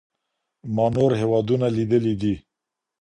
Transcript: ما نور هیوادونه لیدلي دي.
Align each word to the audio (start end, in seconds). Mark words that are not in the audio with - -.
ما 0.75 0.85
نور 0.95 1.11
هیوادونه 1.21 1.67
لیدلي 1.75 2.13
دي. 2.21 2.33